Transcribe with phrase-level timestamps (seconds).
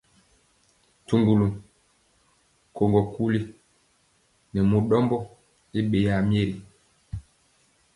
[1.03, 1.47] Ntuŋgulu,
[2.75, 3.39] kogo kuli
[4.53, 5.17] nɛ mu ɗɔmbɔ
[5.77, 6.53] i ɓeyaa myeri.